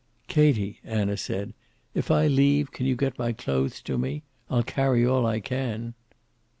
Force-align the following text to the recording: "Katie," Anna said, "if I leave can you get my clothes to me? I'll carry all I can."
"Katie," 0.27 0.79
Anna 0.83 1.15
said, 1.15 1.53
"if 1.93 2.09
I 2.09 2.25
leave 2.25 2.71
can 2.71 2.87
you 2.87 2.95
get 2.95 3.19
my 3.19 3.33
clothes 3.33 3.83
to 3.83 3.99
me? 3.99 4.23
I'll 4.49 4.63
carry 4.63 5.05
all 5.05 5.27
I 5.27 5.39
can." 5.39 5.93